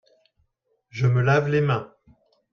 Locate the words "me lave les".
1.05-1.61